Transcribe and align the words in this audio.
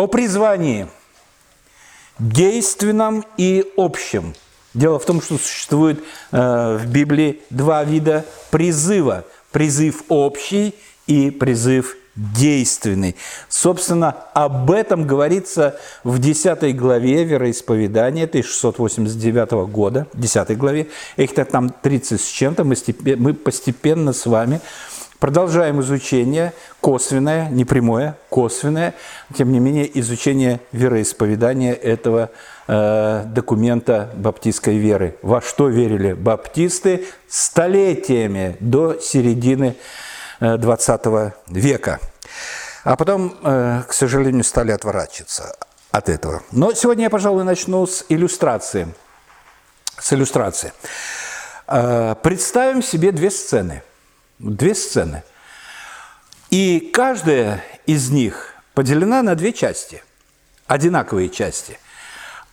о 0.00 0.06
призвании, 0.06 0.86
действенном 2.18 3.22
и 3.36 3.70
общем. 3.76 4.34
Дело 4.72 4.98
в 4.98 5.04
том, 5.04 5.20
что 5.20 5.36
существует 5.36 6.02
э, 6.32 6.78
в 6.80 6.86
Библии 6.86 7.40
два 7.50 7.84
вида 7.84 8.24
призыва. 8.50 9.24
Призыв 9.52 10.04
общий 10.08 10.74
и 11.06 11.30
призыв 11.30 11.96
действенный. 12.14 13.14
Собственно, 13.50 14.16
об 14.32 14.70
этом 14.70 15.06
говорится 15.06 15.78
в 16.02 16.18
10 16.18 16.74
главе 16.76 17.24
вероисповедания 17.24 18.24
1689 18.24 19.50
года, 19.70 20.06
10 20.14 20.56
главе. 20.56 20.86
Их-то 21.16 21.44
там 21.44 21.68
30 21.68 22.20
с 22.20 22.26
чем-то, 22.26 22.64
мы 22.64 23.34
постепенно 23.34 24.14
с 24.14 24.24
вами 24.24 24.62
Продолжаем 25.20 25.82
изучение, 25.82 26.54
косвенное, 26.80 27.50
не 27.50 27.66
прямое, 27.66 28.16
косвенное, 28.30 28.94
тем 29.36 29.52
не 29.52 29.60
менее, 29.60 30.00
изучение 30.00 30.60
вероисповедания 30.72 31.74
этого 31.74 32.30
э, 32.66 33.24
документа 33.26 34.08
баптистской 34.14 34.78
веры. 34.78 35.18
Во 35.20 35.42
что 35.42 35.68
верили 35.68 36.14
баптисты 36.14 37.04
столетиями 37.28 38.56
до 38.60 38.98
середины 38.98 39.76
э, 40.40 40.56
20 40.56 41.34
века. 41.48 42.00
А 42.84 42.96
потом, 42.96 43.36
э, 43.42 43.82
к 43.86 43.92
сожалению, 43.92 44.42
стали 44.42 44.70
отворачиваться 44.70 45.54
от 45.90 46.08
этого. 46.08 46.42
Но 46.50 46.72
сегодня 46.72 47.04
я, 47.04 47.10
пожалуй, 47.10 47.44
начну 47.44 47.86
с 47.86 48.06
иллюстрации. 48.08 48.88
С 49.98 50.14
иллюстрации. 50.14 50.72
Э, 51.66 52.14
представим 52.22 52.82
себе 52.82 53.12
две 53.12 53.30
сцены– 53.30 53.82
Две 54.40 54.74
сцены. 54.74 55.22
И 56.48 56.90
каждая 56.94 57.62
из 57.84 58.08
них 58.08 58.54
поделена 58.72 59.22
на 59.22 59.34
две 59.34 59.52
части, 59.52 60.02
одинаковые 60.66 61.28
части. 61.28 61.78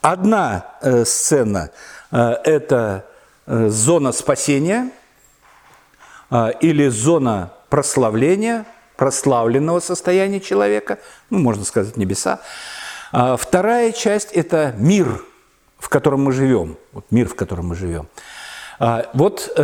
Одна 0.01 0.65
э, 0.81 1.05
сцена 1.05 1.71
э,– 2.11 2.17
это 2.43 3.05
э, 3.45 3.69
зона 3.69 4.11
спасения 4.11 4.91
или 6.59 6.89
зона 6.89 7.53
прославления, 7.69 8.65
прославленного 8.97 9.79
состояния 9.79 10.41
человека, 10.41 10.99
ну, 11.29 11.39
можно 11.39 11.63
сказать, 11.63 11.95
небеса. 11.95 12.41
А 13.13 13.37
вторая 13.37 13.93
часть– 13.93 14.31
это 14.33 14.75
мир, 14.77 15.23
в 15.79 15.87
котором 15.87 16.25
мы 16.25 16.33
живем, 16.33 16.75
вот 16.91 17.05
мир, 17.11 17.29
в 17.29 17.35
котором 17.35 17.67
мы 17.67 17.75
живем. 17.75 18.09
А, 18.77 19.09
вот 19.13 19.57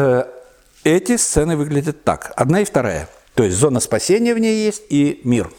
эти 0.83 1.17
сцены 1.17 1.55
выглядят 1.57 2.03
так. 2.03 2.33
Одна 2.35 2.61
и 2.61 2.65
вторая. 2.65 3.09
То 3.33 3.43
есть 3.43 3.57
зона 3.57 3.79
спасения 3.79 4.33
в 4.33 4.39
ней 4.39 4.65
есть 4.65 4.83
и 4.89 5.21
мир. 5.23 5.51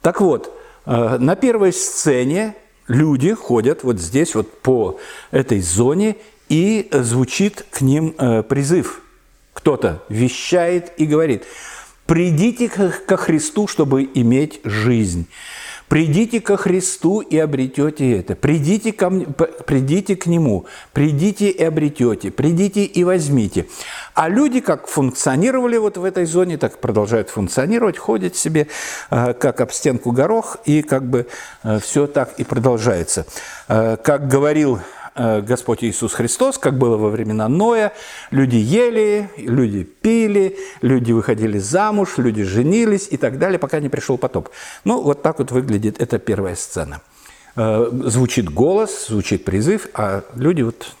Так 0.00 0.20
вот, 0.20 0.56
э, 0.86 1.18
на 1.18 1.36
первой 1.36 1.72
сцене 1.72 2.54
люди 2.88 3.34
ходят 3.34 3.84
вот 3.84 4.00
здесь 4.00 4.34
вот 4.34 4.60
по 4.62 4.98
этой 5.30 5.60
зоне 5.60 6.16
и 6.48 6.88
звучит 6.92 7.64
к 7.70 7.80
ним 7.82 8.14
э, 8.18 8.42
призыв. 8.42 9.02
Кто-то 9.52 10.02
вещает 10.08 10.92
и 10.96 11.06
говорит, 11.06 11.44
придите 12.06 12.68
ко 12.68 13.16
Христу, 13.16 13.66
чтобы 13.66 14.08
иметь 14.14 14.60
жизнь. 14.64 15.28
Придите 15.90 16.40
ко 16.40 16.56
Христу 16.56 17.18
и 17.18 17.36
обретете 17.36 18.16
это. 18.16 18.36
Придите, 18.36 18.92
ко 18.92 19.10
придите 19.10 20.14
к 20.14 20.26
Нему. 20.26 20.66
Придите 20.92 21.50
и 21.50 21.64
обретете. 21.64 22.30
Придите 22.30 22.84
и 22.84 23.02
возьмите. 23.02 23.66
А 24.14 24.28
люди 24.28 24.60
как 24.60 24.86
функционировали 24.86 25.78
вот 25.78 25.96
в 25.96 26.04
этой 26.04 26.26
зоне, 26.26 26.58
так 26.58 26.78
продолжают 26.78 27.28
функционировать, 27.28 27.98
ходят 27.98 28.36
себе 28.36 28.68
э, 29.10 29.32
как 29.32 29.60
об 29.60 29.72
стенку 29.72 30.12
горох, 30.12 30.58
и 30.64 30.82
как 30.82 31.10
бы 31.10 31.26
э, 31.64 31.80
все 31.80 32.06
так 32.06 32.34
и 32.38 32.44
продолжается. 32.44 33.26
Э, 33.66 33.96
как 33.96 34.28
говорил 34.28 34.78
Господь 35.14 35.82
Иисус 35.84 36.14
Христос, 36.14 36.58
как 36.58 36.78
было 36.78 36.96
во 36.96 37.08
времена 37.08 37.48
Ноя. 37.48 37.92
Люди 38.30 38.56
ели, 38.56 39.28
люди 39.36 39.84
пили, 39.84 40.58
люди 40.82 41.12
выходили 41.12 41.58
замуж, 41.58 42.14
люди 42.16 42.42
женились 42.42 43.08
и 43.10 43.16
так 43.16 43.38
далее, 43.38 43.58
пока 43.58 43.80
не 43.80 43.88
пришел 43.88 44.18
потоп. 44.18 44.48
Ну, 44.84 45.02
вот 45.02 45.22
так 45.22 45.38
вот 45.38 45.50
выглядит 45.50 46.00
эта 46.00 46.18
первая 46.18 46.54
сцена. 46.54 47.00
Э, 47.56 47.90
звучит 47.92 48.48
голос, 48.48 49.08
звучит 49.08 49.44
призыв, 49.44 49.88
а 49.94 50.22
люди 50.34 50.62
вот 50.62 50.94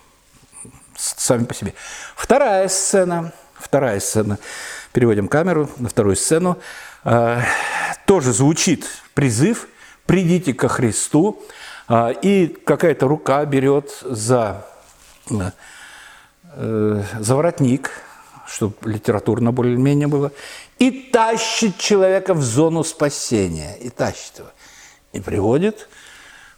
сами 0.96 1.44
по 1.44 1.54
себе. 1.54 1.74
Вторая 2.16 2.68
сцена, 2.68 3.32
вторая 3.54 4.00
сцена, 4.00 4.38
переводим 4.92 5.28
камеру 5.28 5.70
на 5.78 5.88
вторую 5.88 6.16
сцену, 6.16 6.58
э, 7.04 7.40
тоже 8.06 8.32
звучит 8.32 8.86
призыв 9.14 9.68
«Придите 10.06 10.52
ко 10.52 10.68
Христу», 10.68 11.42
и 12.22 12.46
какая-то 12.46 13.08
рука 13.08 13.44
берет 13.44 13.90
за, 14.02 14.64
э, 15.28 17.02
за 17.18 17.36
воротник, 17.36 17.90
чтобы 18.46 18.74
литературно 18.84 19.50
более-менее 19.50 20.06
было, 20.06 20.32
и 20.78 20.90
тащит 20.90 21.78
человека 21.78 22.34
в 22.34 22.42
зону 22.42 22.84
спасения, 22.84 23.76
и 23.76 23.90
тащит 23.90 24.38
его. 24.38 24.48
И 25.12 25.20
приводит, 25.20 25.88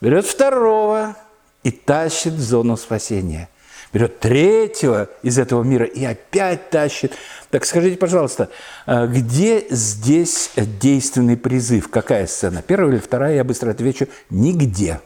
берет 0.01 0.27
второго 0.27 1.17
и 1.63 1.71
тащит 1.71 2.35
в 2.35 2.41
зону 2.41 2.77
спасения. 2.77 3.49
Берет 3.93 4.21
третьего 4.21 5.09
из 5.23 5.39
этого 5.39 5.63
мира 5.63 5.85
и 5.85 6.05
опять 6.05 6.71
тащит. 6.71 7.13
Так 7.51 7.65
скажите, 7.67 7.99
пожалуйста, 7.99 8.49
а 8.87 9.07
где 9.07 9.67
здесь 9.69 10.51
действенный 10.57 11.37
призыв? 11.37 11.89
Какая 11.89 12.27
сцена? 12.27 12.63
Первая 12.63 12.93
или 12.93 12.99
вторая? 12.99 13.37
Я 13.37 13.45
быстро 13.45 13.71
отвечу. 13.71 14.09
Нигде. 14.31 15.01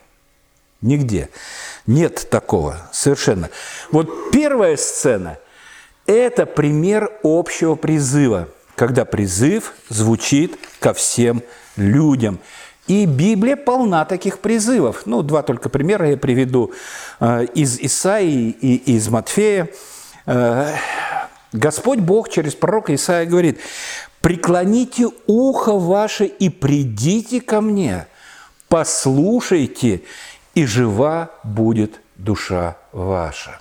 Нигде. 0.82 1.31
Нет 1.87 2.28
такого 2.31 2.88
совершенно. 2.92 3.50
Вот 3.91 4.31
первая 4.31 4.76
сцена– 4.76 5.38
это 6.06 6.47
пример 6.47 7.10
общего 7.22 7.75
призыва, 7.75 8.48
когда 8.75 9.04
призыв 9.04 9.72
звучит 9.88 10.59
ко 10.78 10.92
всем 10.92 11.42
людям. 11.76 12.38
И 12.87 13.04
Библия 13.04 13.56
полна 13.56 14.04
таких 14.04 14.38
призывов. 14.38 15.06
Ну, 15.06 15.22
два 15.22 15.42
только 15.42 15.69
примера 15.69 16.10
я 16.10 16.16
приведу 16.16 16.72
э, 17.19 17.47
из 17.54 17.81
Исаии 17.81 18.50
и 18.50 18.76
из 18.94 19.08
Матфея. 19.08 19.70
Э, 20.26 20.72
Господь 21.53 21.98
Бог 21.98 22.28
через 22.28 22.54
пророка 22.54 22.94
Исаия 22.94 23.26
говорит, 23.26 23.58
«Преклоните 24.20 25.08
ухо 25.26 25.76
ваше 25.76 26.26
и 26.26 26.48
придите 26.48 27.41
ко 27.41 27.60
мне, 27.60 28.06
послушайте, 28.69 30.03
и 30.56 30.67
жива 30.67 31.31
будет 31.44 32.00
душа 32.17 32.77
ваша». 32.93 33.61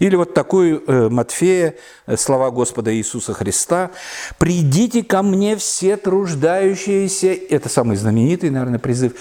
Или 0.00 0.16
вот 0.16 0.34
такой 0.34 0.82
э, 0.84 1.08
Матфея, 1.08 1.74
э, 2.06 2.16
слова 2.16 2.50
Господа 2.50 2.92
Иисуса 2.92 3.34
Христа, 3.34 3.90
«Придите 4.38 5.04
ко 5.04 5.22
мне 5.22 5.54
все 5.56 5.96
труждающиеся», 5.96 7.28
это 7.28 7.68
самый 7.68 7.96
знаменитый, 7.96 8.50
наверное, 8.50 8.80
призыв, 8.80 9.12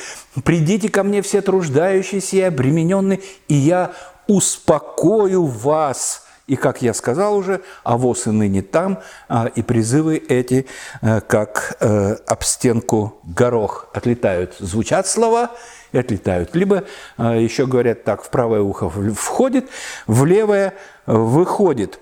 «Придите 0.44 0.90
ко 0.90 1.04
мне 1.04 1.22
все 1.22 1.42
труждающиеся 1.42 2.38
и 2.38 2.42
обремененные, 2.42 3.20
и 3.48 3.54
я 3.54 3.92
успокою 4.28 5.46
вас». 5.46 6.26
И, 6.48 6.56
как 6.56 6.82
я 6.82 6.96
сказал 6.96 7.38
уже, 7.38 7.62
а 7.84 7.96
воз 7.96 8.26
и 8.26 8.32
ныне 8.32 8.64
там, 8.64 9.02
а, 9.28 9.52
и 9.54 9.62
призывы 9.62 10.18
эти, 10.18 10.66
э, 11.02 11.22
как 11.22 11.78
об 11.80 12.44
стенку 12.44 13.20
горох 13.24 13.88
отлетают. 13.94 14.56
Звучат 14.58 15.06
слова– 15.06 15.52
и 15.92 15.98
отлетают. 15.98 16.56
Либо 16.56 16.84
а, 17.18 17.36
еще 17.36 17.66
говорят 17.66 18.04
так, 18.04 18.24
в 18.24 18.30
правое 18.30 18.62
ухо 18.62 18.90
входит, 18.90 19.70
в 20.08 20.26
левое 20.26 20.74
выходит. 21.06 22.00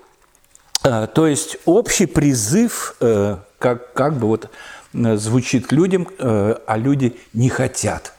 А, 0.82 1.06
то 1.06 1.26
есть 1.26 1.58
общий 1.64 2.06
призыв, 2.06 2.96
э, 3.00 3.36
как, 3.58 3.92
как 3.92 4.14
бы 4.14 4.28
вот 4.28 4.50
э, 4.94 5.16
звучит 5.16 5.72
людям, 5.72 6.08
э, 6.18 6.54
а 6.66 6.76
люди 6.76 7.16
не 7.32 7.48
хотят. 7.48 8.12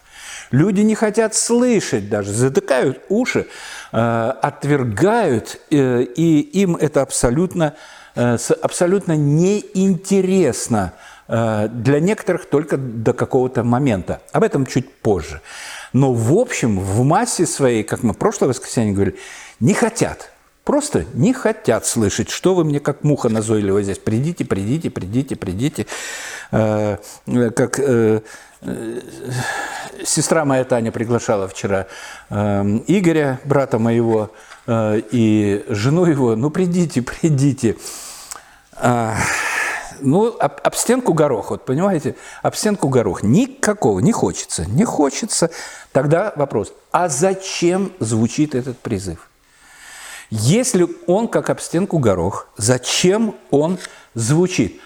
Люди 0.51 0.81
не 0.81 0.95
хотят 0.95 1.35
слышать 1.35 2.09
даже, 2.09 2.31
затыкают 2.31 3.01
уши, 3.07 3.45
отвергают, 3.91 5.61
и 5.69 6.49
им 6.53 6.75
это 6.75 7.03
абсолютно, 7.03 7.75
абсолютно 8.15 9.15
неинтересно 9.15 10.93
Э, 10.93 11.18
для 11.29 11.99
некоторых 11.99 12.49
только 12.49 12.75
до 12.75 13.13
какого-то 13.13 13.63
момента. 13.63 14.21
Об 14.31 14.43
этом 14.43 14.65
чуть 14.65 14.91
позже. 14.91 15.41
Но 15.93 16.11
в 16.11 16.33
общем, 16.33 16.79
в 16.79 17.03
массе 17.03 17.45
своей, 17.45 17.83
как 17.83 18.01
мы 18.01 18.13
в 18.13 18.17
прошлое 18.17 18.49
воскресенье 18.49 18.93
говорили, 18.93 19.17
не 19.59 19.73
хотят. 19.73 20.31
Просто 20.63 21.05
не 21.13 21.33
хотят 21.33 21.85
слышать, 21.85 22.29
что 22.29 22.53
вы 22.53 22.63
мне 22.63 22.79
как 22.79 23.03
муха 23.03 23.29
назойливая 23.29 23.83
здесь. 23.83 23.99
Придите, 23.99 24.43
придите, 24.45 24.89
придите, 24.89 25.35
придите. 25.35 25.85
Э, 26.51 26.97
как 27.55 27.79
э, 27.79 28.21
сестра 30.03 30.45
моя 30.45 30.63
Таня 30.63 30.91
приглашала 30.91 31.47
вчера 31.47 31.87
Игоря, 32.29 33.39
брата 33.45 33.79
моего, 33.79 34.31
и 34.67 35.65
жену 35.69 36.05
его. 36.05 36.35
Ну, 36.35 36.49
придите, 36.49 37.01
придите. 37.01 37.75
Ну, 40.01 40.35
об, 40.39 40.59
об 40.63 40.75
стенку 40.75 41.13
горох, 41.13 41.51
вот 41.51 41.65
понимаете, 41.65 42.15
об 42.41 42.55
стенку 42.55 42.89
горох. 42.89 43.23
Никакого, 43.23 43.99
не 43.99 44.11
хочется, 44.11 44.65
не 44.65 44.85
хочется. 44.85 45.51
Тогда 45.91 46.33
вопрос, 46.35 46.73
а 46.91 47.09
зачем 47.09 47.91
звучит 47.99 48.55
этот 48.55 48.77
призыв? 48.79 49.29
Если 50.29 50.87
он 51.07 51.27
как 51.27 51.49
об 51.49 51.59
стенку 51.59 51.97
горох, 51.97 52.47
зачем 52.57 53.35
он 53.49 53.79
звучит? 54.13 54.79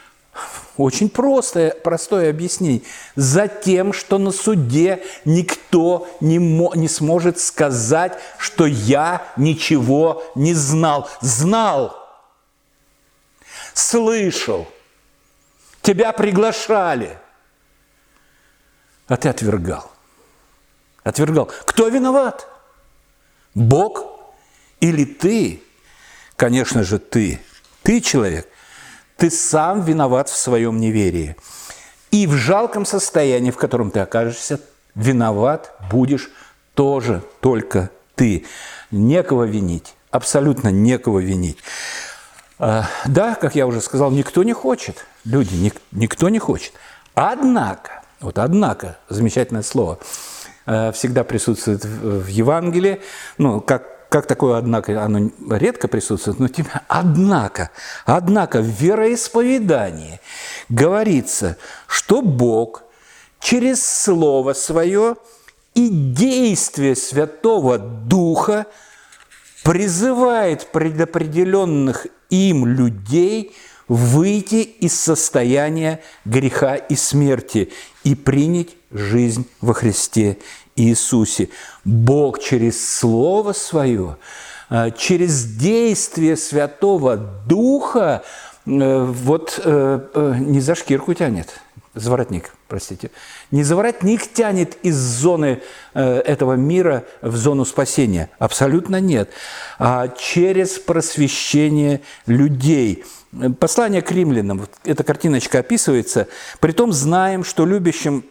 Очень 0.77 1.09
простое, 1.09 1.71
простое 1.71 2.29
объяснение. 2.31 2.81
Затем, 3.15 3.93
что 3.93 4.17
на 4.17 4.31
суде 4.31 5.03
никто 5.23 6.07
не, 6.19 6.39
мо, 6.39 6.71
не 6.75 6.87
сможет 6.87 7.39
сказать, 7.39 8.13
что 8.39 8.65
я 8.65 9.21
ничего 9.37 10.23
не 10.33 10.55
знал. 10.55 11.07
Знал, 11.21 11.95
слышал, 13.75 14.67
тебя 15.83 16.11
приглашали, 16.13 17.19
а 19.07 19.15
ты 19.15 19.29
отвергал. 19.29 19.91
Отвергал. 21.03 21.51
Кто 21.65 21.87
виноват? 21.89 22.47
Бог 23.53 24.33
или 24.79 25.05
ты? 25.05 25.61
Конечно 26.35 26.83
же, 26.83 26.97
ты. 26.97 27.39
Ты 27.83 28.01
человек 28.01 28.47
ты 29.23 29.29
сам 29.29 29.81
виноват 29.81 30.29
в 30.29 30.35
своем 30.35 30.81
неверии. 30.81 31.35
И 32.11 32.27
в 32.27 32.33
жалком 32.33 32.85
состоянии, 32.85 33.51
в 33.51 33.57
котором 33.57 33.89
ты 33.89 34.01
окажешься, 34.01 34.59
виноват 34.95 35.73
будешь 35.89 36.29
тоже 36.73 37.23
только 37.39 37.89
ты. 38.15 38.45
Некого 38.91 39.43
винить, 39.45 39.95
абсолютно 40.11 40.69
некого 40.69 41.19
винить. 41.19 41.57
А, 42.59 42.85
да, 43.05 43.35
как 43.35 43.55
я 43.55 43.67
уже 43.67 43.81
сказал, 43.81 44.11
никто 44.11 44.43
не 44.43 44.53
хочет, 44.53 45.05
люди, 45.25 45.73
никто 45.91 46.29
не 46.29 46.39
хочет. 46.39 46.73
Однако, 47.13 48.03
вот 48.19 48.37
однако, 48.37 48.97
замечательное 49.09 49.63
слово, 49.63 49.99
э, 50.65 50.91
всегда 50.91 51.23
присутствует 51.23 51.83
в 51.83 52.27
Евангелии, 52.27 53.01
ну, 53.37 53.61
как 53.61 53.93
как 54.13 54.27
такое, 54.27 54.59
однако, 54.59 55.03
оно 55.03 55.31
редко 55.49 55.87
присутствует, 55.87 56.37
но 56.37 56.47
тем 56.47 56.67
однако, 56.87 57.71
однако 58.05 58.59
в 58.59 58.65
вероисповедании 58.67 60.21
говорится, 60.69 61.57
что 61.87 62.21
Бог 62.21 62.83
через 63.39 63.83
Слово 63.83 64.53
Свое 64.53 65.15
и 65.73 65.89
действие 65.89 66.95
Святого 66.95 67.79
Духа 67.79 68.67
призывает 69.63 70.67
предопределенных 70.71 72.05
им 72.33 72.65
людей 72.65 73.55
выйти 73.87 74.63
из 74.63 74.99
состояния 74.99 76.01
греха 76.25 76.75
и 76.75 76.95
смерти 76.95 77.71
и 78.03 78.15
принять 78.15 78.69
жизнь 78.91 79.45
во 79.61 79.73
Христе 79.73 80.37
Иисусе. 80.75 81.49
Бог 81.85 82.39
через 82.39 82.97
Слово 82.97 83.53
Свое, 83.53 84.17
э, 84.69 84.89
через 84.97 85.45
действие 85.45 86.35
Святого 86.35 87.17
Духа 87.17 88.23
э, 88.65 89.03
вот 89.03 89.61
э, 89.63 90.35
не 90.39 90.59
за 90.59 90.73
шкирку 90.73 91.13
тянет, 91.13 91.59
за 91.95 92.11
воротник, 92.11 92.55
простите, 92.67 93.11
не 93.51 93.63
за 93.63 93.75
воротник 93.75 94.31
тянет 94.33 94.77
из 94.83 94.95
зоны 94.95 95.61
этого 95.93 96.53
мира 96.53 97.05
в 97.21 97.35
зону 97.35 97.65
спасения. 97.65 98.29
Абсолютно 98.39 98.99
нет. 98.99 99.29
А 99.79 100.07
через 100.07 100.79
просвещение 100.79 102.01
людей– 102.25 103.03
Послание 103.59 104.03
к 104.03 104.11
римлянам, 104.11 104.67
эта 104.83 105.03
картиночка 105.03 105.59
описывается, 105.59 106.27
притом 106.59 106.93
знаем, 106.93 107.43
что 107.43 107.65
любящим 107.65 108.23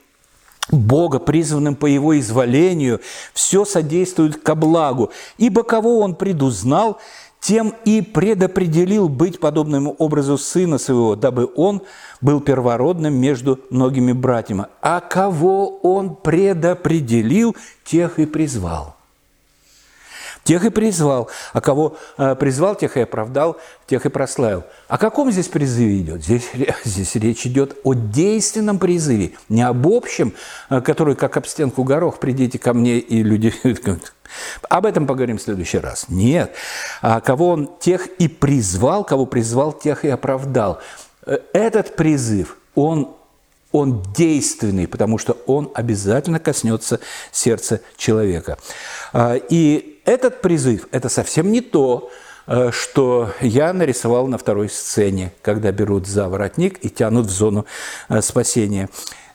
Бога, 0.70 1.18
призванным 1.18 1.74
по 1.74 1.86
Его 1.86 2.18
изволению, 2.20 3.00
все 3.34 3.64
содействует 3.64 4.40
ко 4.42 4.54
благу. 4.54 5.10
Ибо 5.38 5.64
кого 5.64 5.98
Он 5.98 6.14
предузнал, 6.14 7.00
тем 7.42 7.74
и 7.84 8.00
предопределил 8.00 9.08
быть 9.08 9.40
подобным 9.40 9.92
образу 9.98 10.38
Сына 10.38 10.78
Своего, 10.78 11.16
дабы 11.16 11.50
Он 11.56 11.82
был 12.20 12.40
первородным 12.40 13.14
между 13.14 13.58
многими 13.68 14.12
братьями. 14.12 14.66
А 14.80 15.00
кого 15.00 15.80
Он 15.80 16.14
предопределил, 16.14 17.56
тех 17.84 18.20
и 18.20 18.26
призвал. 18.26 18.94
Тех 20.44 20.64
и 20.64 20.70
призвал. 20.70 21.30
А 21.52 21.60
кого 21.60 21.96
э, 22.18 22.34
призвал, 22.34 22.74
тех 22.74 22.96
и 22.96 23.00
оправдал, 23.00 23.58
тех 23.86 24.06
и 24.06 24.08
прославил. 24.08 24.64
О 24.88 24.98
каком 24.98 25.30
здесь 25.30 25.48
призыве 25.48 25.98
идет? 25.98 26.24
Здесь, 26.24 26.50
здесь 26.84 27.14
речь 27.14 27.46
идет 27.46 27.76
о 27.84 27.94
действенном 27.94 28.78
призыве, 28.78 29.32
не 29.48 29.62
об 29.62 29.86
общем, 29.86 30.34
э, 30.70 30.80
который, 30.80 31.14
как 31.14 31.36
об 31.36 31.46
стенку 31.46 31.84
горох, 31.84 32.18
придите 32.18 32.58
ко 32.58 32.74
мне, 32.74 32.98
и 32.98 33.22
люди... 33.22 33.54
Об 34.70 34.86
этом 34.86 35.06
поговорим 35.06 35.36
в 35.36 35.42
следующий 35.42 35.76
раз. 35.76 36.06
Нет. 36.08 36.54
А 37.02 37.20
кого 37.20 37.50
он 37.50 37.68
тех 37.78 38.06
и 38.18 38.28
призвал, 38.28 39.04
кого 39.04 39.26
призвал, 39.26 39.74
тех 39.74 40.06
и 40.06 40.08
оправдал. 40.08 40.80
Э, 41.26 41.38
этот 41.52 41.96
призыв, 41.96 42.56
он 42.74 43.14
он 43.72 44.02
действенный, 44.14 44.86
потому 44.86 45.16
что 45.16 45.38
он 45.46 45.70
обязательно 45.74 46.38
коснется 46.38 47.00
сердца 47.30 47.80
человека. 47.96 48.58
А, 49.14 49.36
и 49.36 49.91
этот 50.04 50.40
призыв– 50.40 50.88
это 50.92 51.08
совсем 51.08 51.52
не 51.52 51.60
то, 51.60 52.10
э, 52.46 52.70
что 52.72 53.32
я 53.40 53.72
нарисовал 53.72 54.26
на 54.26 54.38
второй 54.38 54.68
сцене, 54.68 55.32
когда 55.42 55.72
берут 55.72 56.06
за 56.06 56.28
воротник 56.28 56.84
и 56.84 56.90
тянут 56.90 57.26
в 57.26 57.30
зону 57.30 57.66
э, 58.08 58.20
спасения. 58.22 58.88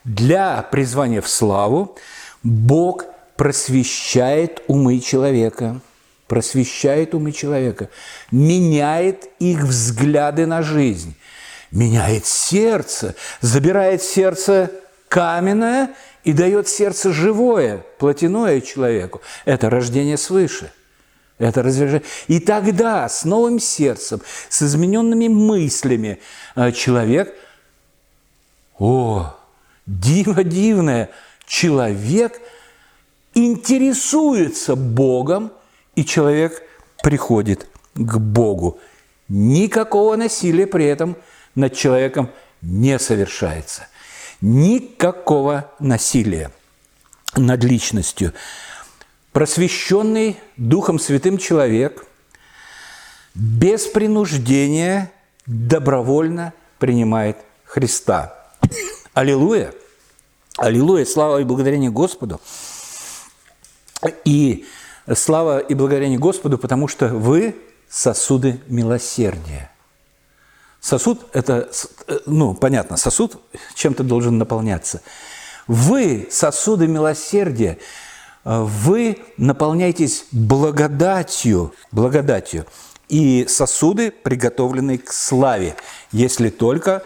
Для 0.04 0.62
призвания 0.62 1.20
в 1.20 1.28
славу 1.28 1.96
Бог 2.42 3.04
просвещает 3.36 4.62
умы 4.66 5.00
человека, 5.00 5.80
просвещает 6.26 7.14
умы 7.14 7.32
человека, 7.32 7.88
меняет 8.30 9.28
их 9.38 9.60
взгляды 9.62 10.46
на 10.46 10.62
жизнь– 10.62 11.14
меняет 11.70 12.26
сердце, 12.26 13.14
забирает 13.40 14.02
сердце 14.02 14.70
каменное 15.08 15.90
и 16.28 16.34
дает 16.34 16.68
сердце 16.68 17.10
живое, 17.10 17.86
плотяное 17.96 18.60
человеку. 18.60 19.22
Это 19.46 19.70
рождение 19.70 20.18
свыше. 20.18 20.70
Это 21.38 21.62
развержение. 21.62 22.04
И 22.26 22.38
тогда 22.38 23.08
с 23.08 23.24
новым 23.24 23.58
сердцем, 23.58 24.20
с 24.50 24.62
измененными 24.62 25.28
мыслями 25.28 26.20
э, 26.54 26.70
человек, 26.72 27.34
о, 28.78 29.34
диво 29.86 30.44
дивное, 30.44 31.08
человек 31.46 32.42
интересуется 33.32 34.76
Богом, 34.76 35.50
и 35.94 36.04
человек 36.04 36.62
приходит 37.02 37.66
к 37.94 38.18
Богу. 38.18 38.78
Никакого 39.28 40.16
насилия 40.16 40.66
при 40.66 40.84
этом 40.84 41.16
над 41.54 41.74
человеком 41.74 42.28
не 42.60 42.98
совершается. 42.98 43.88
Никакого 44.40 45.72
насилия 45.80 46.52
над 47.36 47.64
личностью. 47.64 48.32
Просвещенный 49.32 50.38
Духом 50.56 50.98
Святым 50.98 51.38
человек 51.38 52.06
без 53.34 53.86
принуждения 53.86 55.12
добровольно 55.46 56.52
принимает 56.78 57.38
Христа. 57.64 58.34
Аллилуйя! 59.12 59.74
Аллилуйя! 60.56 61.04
Слава 61.04 61.38
и 61.40 61.44
благодарение 61.44 61.90
Господу! 61.90 62.40
И 64.24 64.66
слава 65.14 65.58
и 65.58 65.74
благодарение 65.74 66.18
Господу, 66.18 66.58
потому 66.58 66.86
что 66.86 67.08
вы 67.08 67.56
сосуды 67.88 68.60
милосердия– 68.68 69.72
Сосуд– 70.80 71.26
это, 71.32 71.68
э, 72.06 72.18
ну, 72.26 72.54
понятно, 72.54 72.96
сосуд 72.96 73.40
чем-то 73.74 74.04
должен 74.04 74.38
наполняться. 74.38 75.02
Вы– 75.66 76.28
сосуды 76.30 76.86
милосердия, 76.86 77.78
вы 78.44 79.18
наполняетесь 79.36 80.24
благодатью, 80.32 81.74
благодатью, 81.92 82.64
и 83.08 83.46
сосуды, 83.48 84.10
приготовленные 84.10 84.98
к 84.98 85.12
славе, 85.12 85.76
если 86.12 86.50
только 86.50 87.02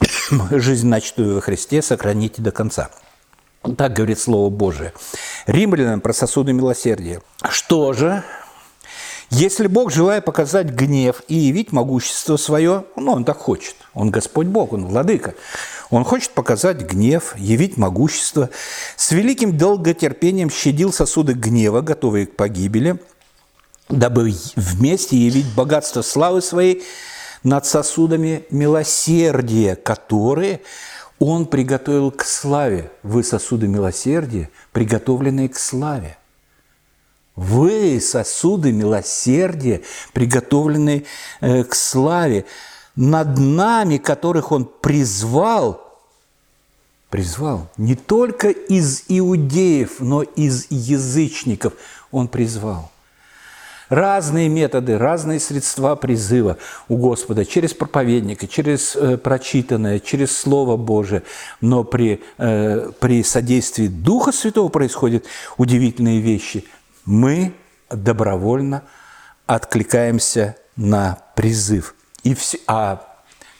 жизнь, 0.50 0.88
начатую 0.88 1.36
во 1.36 1.40
Христе, 1.40 1.82
сохраните 1.82 2.42
до 2.42 2.50
конца. 2.50 2.90
Так 3.76 3.92
говорит 3.92 4.18
Слово 4.18 4.50
Божие. 4.50 4.92
Римлянам 5.46 6.00
про 6.00 6.12
сосуды 6.12 6.52
милосердия. 6.52 7.22
Что 7.48 7.92
же 7.92 8.24
если 9.32 9.66
Бог, 9.66 9.90
желая 9.90 10.20
показать 10.20 10.66
гнев 10.66 11.22
и 11.26 11.34
явить 11.34 11.72
могущество 11.72 12.36
свое, 12.36 12.84
ну, 12.96 13.12
Он 13.12 13.24
так 13.24 13.38
хочет, 13.38 13.74
Он 13.94 14.10
Господь 14.10 14.46
Бог, 14.46 14.74
Он 14.74 14.84
Владыка, 14.86 15.34
Он 15.88 16.04
хочет 16.04 16.32
показать 16.32 16.82
гнев, 16.82 17.34
явить 17.38 17.78
могущество, 17.78 18.50
с 18.96 19.10
великим 19.10 19.56
долготерпением 19.56 20.50
щадил 20.50 20.92
сосуды 20.92 21.32
гнева, 21.32 21.80
готовые 21.80 22.26
к 22.26 22.36
погибели, 22.36 23.00
дабы 23.88 24.34
вместе 24.54 25.16
явить 25.16 25.46
богатство 25.54 26.02
славы 26.02 26.42
своей, 26.42 26.82
над 27.42 27.64
сосудами 27.64 28.44
милосердия, 28.50 29.76
которые 29.76 30.60
Он 31.18 31.46
приготовил 31.46 32.10
к 32.10 32.22
славе. 32.24 32.90
Вы 33.02 33.24
сосуды 33.24 33.66
милосердия, 33.66 34.50
приготовленные 34.72 35.48
к 35.48 35.56
славе. 35.56 36.18
Вы 37.34 37.98
сосуды 38.00 38.72
милосердия, 38.72 39.80
приготовленные 40.12 41.04
э, 41.40 41.64
к 41.64 41.74
славе. 41.74 42.44
Над 42.94 43.38
нами, 43.38 43.96
которых 43.96 44.52
Он 44.52 44.66
призвал, 44.66 45.98
призвал 47.08 47.68
не 47.78 47.94
только 47.94 48.50
из 48.50 49.04
иудеев, 49.08 50.00
но 50.00 50.22
из 50.22 50.66
язычников 50.70 51.72
Он 52.10 52.28
призвал. 52.28 52.90
Разные 53.88 54.48
методы, 54.48 54.96
разные 54.96 55.38
средства 55.38 55.96
призыва 55.96 56.56
у 56.88 56.96
Господа 56.96 57.44
через 57.44 57.74
проповедника, 57.74 58.46
через 58.46 58.96
э, 58.96 59.18
прочитанное, 59.18 60.00
через 60.00 60.34
Слово 60.36 60.76
Божие. 60.78 61.22
Но 61.60 61.84
при, 61.84 62.22
э, 62.38 62.90
при 63.00 63.22
содействии 63.22 63.88
Духа 63.88 64.32
Святого 64.32 64.68
происходят 64.68 65.24
удивительные 65.58 66.20
вещи. 66.20 66.64
Мы 67.04 67.54
добровольно 67.90 68.82
откликаемся 69.46 70.56
на 70.76 71.18
призыв. 71.34 71.94
И 72.22 72.34
все, 72.34 72.58
а 72.66 73.06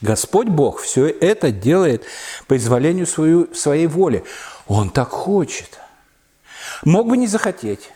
Господь 0.00 0.48
Бог 0.48 0.80
все 0.80 1.06
это 1.06 1.50
делает 1.50 2.04
по 2.46 2.56
изволению 2.56 3.06
свою, 3.06 3.54
своей 3.54 3.86
воли. 3.86 4.24
Он 4.66 4.90
так 4.90 5.08
хочет. 5.08 5.78
Мог 6.84 7.08
бы 7.08 7.16
не 7.16 7.26
захотеть. 7.26 7.90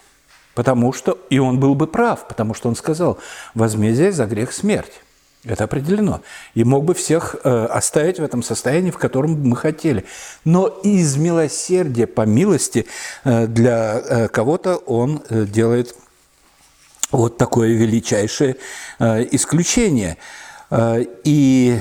Потому 0.55 0.95
что, 0.95 1.19
и 1.29 1.39
он 1.39 1.61
был 1.61 1.75
бы 1.75 1.87
прав, 1.87 2.27
потому 2.27 2.55
что 2.55 2.71
он 2.71 2.77
сказал, 2.77 3.19
возмездие 3.55 4.11
за 4.11 4.25
грех 4.25 4.53
смерть. 4.53 5.03
Это 5.47 5.65
определено. 5.65 6.23
И 6.55 6.65
мог 6.65 6.85
бы 6.85 6.95
всех 6.95 7.37
э, 7.45 7.67
оставить 7.67 8.19
в 8.19 8.25
этом 8.25 8.43
состоянии, 8.43 8.91
в 8.91 8.99
котором 8.99 9.41
мы 9.49 9.57
хотели. 9.57 10.05
Но 10.45 10.67
из 10.67 11.17
милосердия, 11.17 12.07
по 12.07 12.23
милости 12.23 12.87
э, 13.25 13.47
для 13.47 13.99
э, 13.99 14.29
кого-то 14.29 14.77
он 14.77 15.23
делает 15.31 15.95
вот 17.13 17.39
такое 17.39 17.69
величайшее 17.69 18.57
исключение. 18.99 20.17
И, 20.73 21.79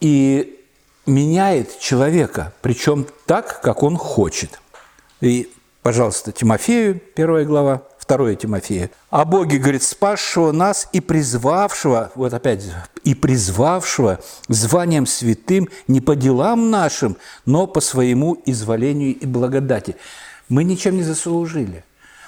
и 0.00 0.64
меняет 1.06 1.78
человека, 1.78 2.52
причем 2.60 3.06
так, 3.24 3.62
как 3.62 3.82
он 3.82 3.96
хочет. 3.96 4.60
И 5.22 5.50
Пожалуйста, 5.88 6.32
Тимофею, 6.32 7.00
первая 7.14 7.46
глава, 7.46 7.82
второе 8.08 8.36
Тимофея. 8.36 8.90
«О 9.10 9.26
Боге, 9.26 9.58
говорит, 9.58 9.82
спасшего 9.82 10.50
нас 10.50 10.88
и 10.94 11.00
призвавшего, 11.00 12.10
вот 12.14 12.32
опять, 12.32 12.64
и 13.04 13.14
призвавшего 13.14 14.18
званием 14.48 15.04
святым 15.04 15.68
не 15.88 16.00
по 16.00 16.16
делам 16.16 16.70
нашим, 16.70 17.18
но 17.44 17.66
по 17.66 17.82
своему 17.82 18.40
изволению 18.46 19.14
и 19.14 19.26
благодати». 19.26 19.96
Мы 20.48 20.64
ничем 20.64 20.96
не 20.96 21.02
заслужили. 21.02 21.84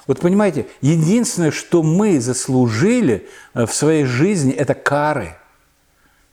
Вот 0.07 0.21
понимаете, 0.21 0.67
единственное, 0.83 1.51
что 1.51 1.83
мы 1.83 2.21
заслужили 2.21 3.27
э, 3.55 3.65
в 3.65 3.73
своей 3.73 4.05
жизни, 4.05 4.53
это 4.53 4.75
кары. 4.75 5.35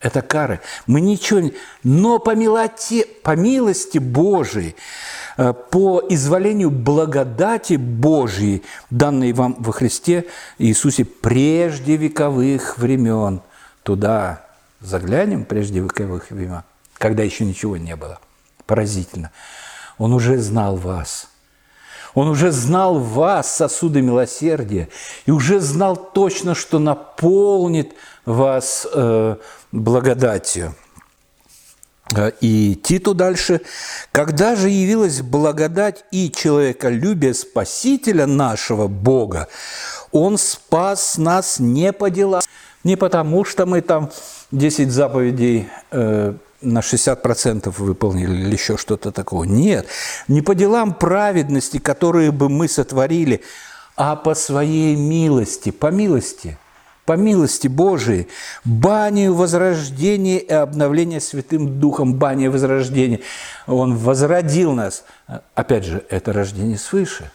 Это 0.02 0.22
кары. 0.22 0.60
Мы 0.88 1.00
ничего 1.00 1.40
не... 1.40 1.54
Но 1.84 2.20
по, 2.20 2.36
милоте, 2.36 3.06
по 3.24 3.38
милости 3.38 3.98
Божией, 3.98 4.76
по 5.38 6.04
изволению 6.10 6.72
благодати 6.72 7.76
Божьей, 7.76 8.64
данной 8.90 9.34
вам 9.34 9.56
во 9.60 9.72
Христе 9.72 10.26
Иисусе 10.58 11.06
прежде 11.06 11.96
вековых 11.96 12.78
времен. 12.78 13.42
Туда 13.84 14.46
заглянем, 14.82 15.46
прежде 15.46 15.80
вековых 15.80 16.32
времен, 16.32 16.64
когда 16.98 17.24
еще 17.24 17.46
ничего 17.46 17.78
не 17.78 17.96
было. 17.96 18.20
Поразительно. 18.66 19.32
Он 19.98 20.14
уже 20.14 20.38
знал 20.40 20.76
вас. 20.76 21.30
Он 22.14 22.28
уже 22.30 22.52
знал 22.52 22.98
вас, 22.98 23.56
сосуды 23.56 24.02
милосердия, 24.02 24.90
и 25.28 25.32
уже 25.32 25.60
знал 25.60 25.96
точно, 25.96 26.56
что 26.56 26.80
наполнит 26.80 27.94
вас 28.26 28.88
э, 28.92 29.36
благодатью. 29.72 30.74
Э, 32.16 32.32
и 32.42 32.76
Титу 32.76 33.14
дальше. 33.14 33.62
«Когда 34.12 34.56
же 34.56 34.70
явилась 34.70 35.22
благодать 35.22 36.06
и 36.12 36.32
человеколюбие 36.32 37.34
Спасителя 37.34 38.26
нашего 38.26 38.88
Бога, 38.88 39.48
Он 40.12 40.38
спас 40.38 41.18
нас 41.18 41.60
не 41.60 41.92
по 41.94 42.10
делам, 42.10 42.42
не 42.84 42.96
потому, 42.96 43.44
что 43.44 43.66
мы 43.66 43.82
там 43.82 44.12
10 44.52 44.92
заповедей 44.92 45.68
э, 45.92 46.34
на 46.62 46.80
60% 46.80 47.74
выполнили 47.78 48.34
или 48.34 48.54
еще 48.54 48.78
что-то 48.78 49.12
такого. 49.12 49.44
Нет, 49.44 49.88
не 50.28 50.42
по 50.42 50.56
делам 50.56 50.94
праведности, 50.94 51.78
которые 51.78 52.32
бы 52.32 52.50
мы 52.50 52.68
сотворили, 52.68 53.42
а 53.96 54.16
по 54.16 54.36
своей 54.36 54.96
милости, 54.96 55.72
по 55.72 55.88
милости– 55.88 56.58
по 57.08 57.14
милости 57.14 57.70
Божией, 57.70 58.28
банию 58.66 59.34
возрождения 59.34 60.40
и 60.40 60.52
обновления 60.52 61.22
Святым 61.22 61.80
Духом, 61.80 62.16
бания 62.16 62.52
возрождения. 62.52 63.22
Он 63.66 63.96
возродил 63.96 64.74
нас. 64.74 65.06
Опять 65.56 65.86
же, 65.86 66.04
это 66.10 66.34
рождение 66.34 66.78
свыше. 66.78 67.32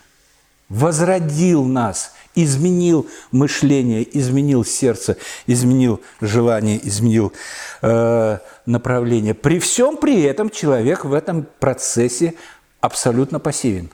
Возродил 0.69 1.65
нас, 1.65 2.13
изменил 2.35 3.09
мышление, 3.31 4.07
изменил 4.19 4.63
сердце, 4.63 5.17
изменил 5.47 6.03
желание, 6.21 6.79
изменил 6.87 7.33
э, 7.81 8.39
направление. 8.67 9.33
При 9.33 9.59
всем 9.59 9.97
при 9.97 10.21
этом 10.21 10.51
человек 10.51 11.07
в 11.07 11.15
этом 11.15 11.47
процессе 11.61 12.35
абсолютно 12.83 13.41
пассивен. 13.41 13.89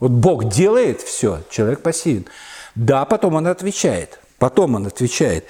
Вот 0.00 0.10
Бог 0.10 0.48
делает 0.48 1.02
все, 1.02 1.40
человек 1.50 1.82
пассивен. 1.82 2.26
Да, 2.74 3.04
потом 3.04 3.36
он 3.36 3.46
отвечает– 3.46 4.18
Потом 4.40 4.74
он 4.74 4.86
отвечает, 4.86 5.44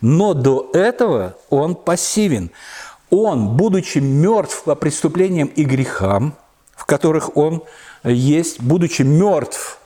но 0.00 0.32
до 0.32 0.70
этого 0.72 1.36
он 1.50 1.74
пассивен. 1.74 2.52
Он, 3.10 3.56
будучи 3.56 3.98
мертв 3.98 4.62
по 4.62 4.76
преступлениям 4.76 5.48
и 5.48 5.64
грехам, 5.64 6.32
в 6.76 6.86
которых 6.86 7.36
он 7.36 7.64
есть, 8.04 8.60
будучи 8.60 9.02
мертв 9.02 9.80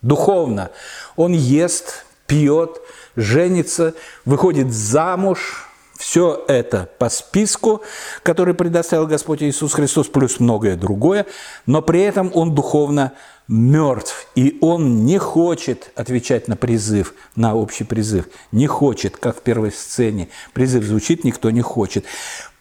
духовно, 0.00 0.70
он 1.16 1.34
ест, 1.34 2.06
пьет, 2.26 2.80
женится, 3.14 3.92
выходит 4.24 4.72
замуж, 4.72 5.68
все 5.96 6.44
это 6.48 6.88
по 6.98 7.08
списку, 7.08 7.82
который 8.22 8.54
предоставил 8.54 9.06
Господь 9.06 9.42
Иисус 9.42 9.74
Христос, 9.74 10.08
плюс 10.08 10.40
многое 10.40 10.76
другое, 10.76 11.26
но 11.66 11.82
при 11.82 12.00
этом 12.00 12.30
он 12.34 12.54
духовно 12.54 13.12
мертв, 13.48 14.26
и 14.34 14.58
он 14.60 15.04
не 15.04 15.18
хочет 15.18 15.90
отвечать 15.94 16.48
на 16.48 16.56
призыв, 16.56 17.14
на 17.36 17.54
общий 17.54 17.84
призыв. 17.84 18.28
Не 18.50 18.66
хочет, 18.66 19.16
как 19.16 19.38
в 19.38 19.42
первой 19.42 19.72
сцене. 19.72 20.28
Призыв 20.52 20.84
звучит, 20.84 21.24
никто 21.24 21.50
не 21.50 21.62
хочет. 21.62 22.04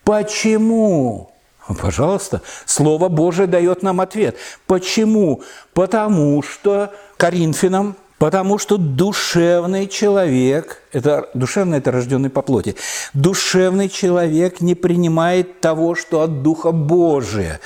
Почему? 0.03 1.31
Пожалуйста, 1.79 2.41
Слово 2.65 3.07
Божие 3.07 3.47
дает 3.47 3.83
нам 3.83 4.01
ответ. 4.01 4.35
Почему? 4.65 5.43
Потому 5.73 6.41
что 6.41 6.93
Коринфянам 7.17 7.95
Потому 8.21 8.59
что 8.59 8.77
душевный 8.77 9.87
человек, 9.87 10.83
это 10.91 11.31
душевный 11.33 11.79
это 11.79 11.89
рожденный 11.89 12.29
по 12.29 12.43
плоти, 12.43 12.75
душевный 13.15 13.89
человек 13.89 14.61
не 14.61 14.75
принимает 14.75 15.59
того, 15.59 15.95
что 15.95 16.21
от 16.21 16.43
Духа 16.43 16.71
Божия, 16.71 17.59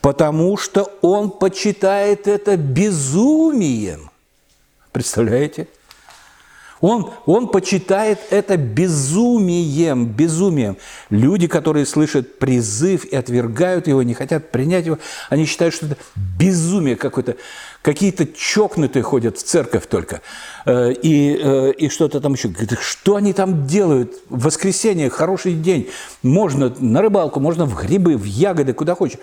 потому 0.00 0.56
что 0.56 0.90
он 1.02 1.30
почитает 1.30 2.26
это 2.26 2.56
безумием. 2.56 4.10
Представляете? 4.90 5.68
Он, 6.82 7.12
он 7.26 7.48
почитает 7.48 8.18
это 8.30 8.56
безумием, 8.56 10.04
безумием. 10.04 10.76
Люди, 11.10 11.46
которые 11.46 11.86
слышат 11.86 12.40
призыв 12.40 13.04
и 13.04 13.14
отвергают 13.14 13.86
его, 13.86 14.02
не 14.02 14.14
хотят 14.14 14.50
принять 14.50 14.86
его, 14.86 14.98
они 15.30 15.46
считают, 15.46 15.74
что 15.74 15.86
это 15.86 15.96
безумие 16.16 16.96
какое-то. 16.96 17.36
Какие-то 17.82 18.26
чокнутые 18.26 19.04
ходят 19.04 19.38
в 19.38 19.44
церковь 19.44 19.86
только. 19.86 20.22
Э, 20.66 20.92
и, 20.92 21.40
э, 21.40 21.72
и 21.78 21.88
что-то 21.88 22.20
там 22.20 22.32
еще. 22.34 22.52
Что 22.80 23.14
они 23.14 23.32
там 23.32 23.66
делают? 23.66 24.14
В 24.28 24.44
воскресенье, 24.44 25.08
хороший 25.08 25.54
день. 25.54 25.88
Можно 26.24 26.74
на 26.80 27.00
рыбалку, 27.00 27.38
можно 27.38 27.64
в 27.64 27.80
грибы, 27.80 28.16
в 28.16 28.24
ягоды, 28.24 28.72
куда 28.72 28.96
хочешь. 28.96 29.18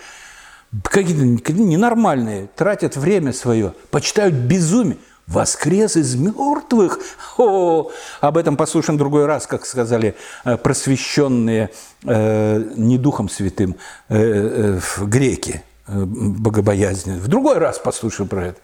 Какие-то 0.83 1.51
ненормальные, 1.53 2.47
тратят 2.55 2.95
время 2.95 3.33
свое, 3.33 3.73
почитают 3.91 4.35
безумие 4.35 4.97
воскрес 5.29 5.95
из 5.95 6.15
мертвых. 6.15 6.99
О, 7.37 7.91
об 8.21 8.37
этом 8.37 8.57
послушаем 8.57 8.97
в 8.97 8.99
другой 8.99 9.25
раз, 9.25 9.47
как 9.47 9.65
сказали 9.65 10.15
э, 10.43 10.57
просвещенные 10.57 11.69
э, 12.03 12.63
не 12.75 12.97
Духом 12.97 13.29
Святым 13.29 13.75
э, 14.09 14.79
э, 14.79 15.05
греки, 15.05 15.63
э, 15.87 16.03
богобоязненные. 16.05 17.19
В 17.19 17.27
другой 17.27 17.59
раз 17.59 17.79
послушаем 17.79 18.27
про 18.27 18.47
это. 18.47 18.59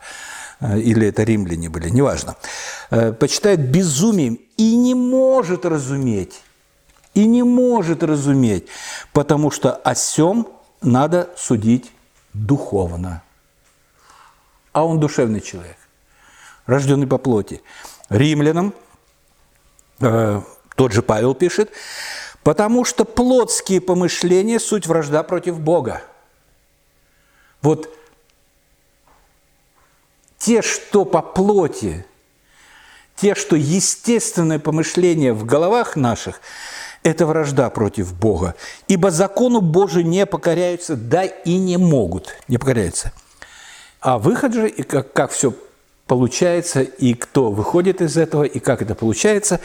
э, 0.59 0.79
или 0.79 1.07
это 1.07 1.23
римляне 1.23 1.69
были, 1.69 1.89
неважно, 1.89 2.35
э, 2.89 3.13
почитает 3.13 3.59
безумием 3.59 4.39
и 4.57 4.75
не 4.75 4.95
может 4.95 5.65
разуметь, 5.65 6.41
и 7.13 7.25
не 7.25 7.43
может 7.43 8.03
разуметь, 8.03 8.67
потому 9.13 9.51
что 9.51 9.71
о 9.73 9.95
сем 9.95 10.47
надо 10.81 11.29
судить 11.37 11.91
духовно. 12.33 13.21
А 14.73 14.85
он 14.85 14.99
душевный 14.99 15.39
человек, 15.41 15.77
рожденный 16.65 17.07
по 17.07 17.17
плоти. 17.17 17.61
Римлянам, 18.09 18.73
э, 19.99 20.41
тот 20.75 20.91
же 20.91 21.01
Павел 21.01 21.33
пишет, 21.33 21.71
потому 22.43 22.85
что 22.85 23.05
плотские 23.05 23.81
помышления– 23.81 24.59
суть 24.59 24.87
вражда 24.87 25.23
против 25.23 25.59
Бога. 25.59 26.01
Вот 27.61 27.89
те, 30.37 30.61
что 30.61 31.05
по 31.05 31.21
плоти, 31.21 32.05
те, 33.15 33.33
что 33.33 33.55
естественное 33.55 34.59
помышление 34.59 35.33
в 35.33 35.45
головах 35.45 35.95
наших– 35.95 36.41
это 37.05 37.27
вражда 37.27 37.69
против 37.69 38.13
Бога. 38.13 38.55
Ибо 38.87 39.11
закону 39.11 39.61
Божию 39.61 40.05
не 40.05 40.25
покоряются, 40.25 40.95
да 40.95 41.23
и 41.23 41.57
не 41.57 41.77
могут, 41.77 42.35
не 42.47 42.57
покоряются. 42.57 43.11
А 43.99 44.17
выход 44.17 44.53
же, 44.53 44.69
как, 44.69 45.13
как 45.13 45.31
все 45.31 45.53
получается, 46.07 46.81
и 46.81 47.13
кто 47.13 47.51
выходит 47.51 48.01
из 48.01 48.17
этого, 48.17 48.43
и 48.43 48.59
как 48.59 48.81
это 48.81 48.95
получается. 48.95 49.59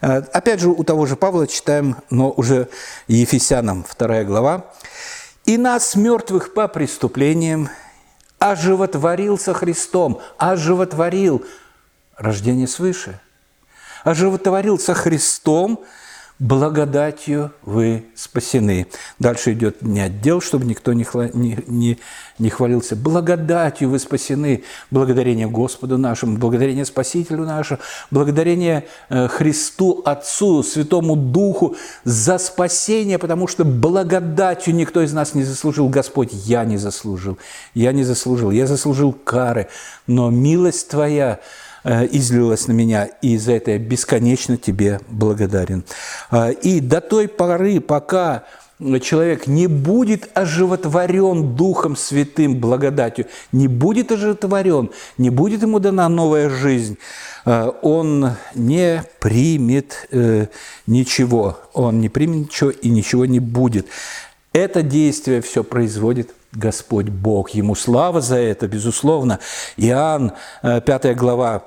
Э, 0.00 0.18
опять 0.32 0.60
же, 0.60 0.68
у 0.68 0.82
того 0.84 1.06
же 1.06 1.16
Павла 1.16 1.46
читаем, 1.46 1.96
но 2.10 2.30
уже 2.30 2.68
Ефесянам 3.08 3.84
2 3.98 4.24
глава. 4.24 4.66
«И 5.44 5.56
нас, 5.58 5.94
мертвых 5.94 6.54
по 6.54 6.68
преступлениям, 6.68 7.68
оживотворился 8.38 9.54
Христом, 9.54 10.20
оживотворил 10.38 11.44
рождение 12.16 12.66
свыше, 12.66 13.20
оживотворился 14.04 14.94
Христом– 14.94 15.84
благодатью 16.38 17.52
вы 17.62 18.06
спасены. 18.16 18.88
Дальше 19.18 19.52
идет 19.52 19.82
не 19.82 20.00
отдел, 20.00 20.40
чтобы 20.40 20.64
никто 20.66 20.92
не, 20.92 21.06
не, 21.32 21.58
не, 21.66 21.98
не 22.38 22.50
хвалился. 22.50 22.96
Благодатью 22.96 23.90
вы 23.90 23.98
спасены, 24.00 24.64
благодарение 24.90 25.46
Господу 25.46 25.96
нашему, 25.96 26.36
благодарение 26.36 26.84
Спасителю 26.84 27.44
нашему, 27.44 27.78
благодарение 28.10 28.86
э, 29.10 29.28
Христу 29.28 30.02
Отцу, 30.04 30.64
Святому 30.64 31.14
Духу 31.14 31.76
за 32.02 32.38
спасение, 32.38 33.18
потому 33.18 33.46
что 33.46 33.64
благодатью 33.64 34.74
никто 34.74 35.02
из 35.02 35.12
нас 35.12 35.34
не 35.34 35.44
заслужил. 35.44 35.88
Господь, 35.88 36.30
я 36.32 36.64
не 36.64 36.78
заслужил, 36.78 37.38
я 37.74 37.92
не 37.92 38.02
заслужил, 38.02 38.50
я 38.50 38.66
заслужил 38.66 39.12
кары, 39.12 39.68
но 40.08 40.30
милость 40.30 40.88
Твоя– 40.88 41.38
Э, 41.84 42.08
излилось 42.10 42.66
на 42.66 42.72
меня, 42.72 43.04
и 43.20 43.36
за 43.36 43.52
это 43.52 43.72
я 43.72 43.78
бесконечно 43.78 44.56
тебе 44.56 45.00
благодарен. 45.10 45.84
Э, 46.30 46.50
и 46.50 46.80
до 46.80 47.02
той 47.02 47.28
поры, 47.28 47.78
пока 47.78 48.44
человек 49.02 49.46
не 49.46 49.66
будет 49.66 50.30
оживотворен 50.32 51.54
Духом 51.54 51.94
Святым, 51.94 52.56
благодатью, 52.56 53.26
не 53.52 53.68
будет 53.68 54.12
оживотворен, 54.12 54.90
не 55.18 55.28
будет 55.28 55.60
ему 55.60 55.78
дана 55.78 56.08
новая 56.08 56.48
жизнь, 56.48 56.96
э, 57.44 57.70
он 57.82 58.30
не 58.54 59.04
примет 59.20 60.08
ничего, 60.86 61.58
он 61.74 62.00
не 62.00 62.08
примет 62.08 62.46
ничего 62.46 62.70
и 62.70 62.88
ничего 62.88 63.26
не 63.26 63.40
будет. 63.40 63.88
Это 64.54 64.82
действие 64.82 65.42
все 65.42 65.62
производит 65.62 66.30
Господь 66.54 67.08
Бог. 67.08 67.50
Ему 67.50 67.74
слава 67.74 68.20
за 68.20 68.36
это, 68.36 68.66
безусловно. 68.68 69.40
Иоанн, 69.76 70.32
5 70.62 71.04
э, 71.04 71.14
глава, 71.14 71.64